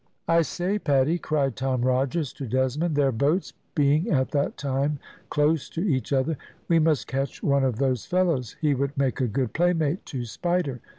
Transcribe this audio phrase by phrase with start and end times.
[0.27, 4.97] "I say, Paddy," cried Tom Rogers to Desmond, their boats being at that time
[5.29, 9.27] close to each other, "we must catch one of those fellows; he would make a
[9.27, 10.81] good playmate to Spider.